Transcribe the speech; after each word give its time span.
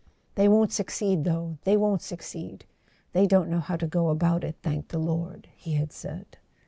"They 0.33 0.47
won't 0.47 0.71
succeed, 0.71 1.25
though, 1.25 1.59
they 1.63 1.77
won't 1.77 2.01
succeed: 2.01 2.65
they 3.13 3.27
don't 3.27 3.49
know 3.51 3.59
how 3.59 3.75
to 3.77 3.85
go 3.85 4.09
about 4.09 4.43
it, 4.43 4.55
thank 4.63 4.87
the 4.87 4.97
Lord," 4.97 5.47
he 5.55 5.73
had 5.75 5.91
said. 5.93 6.37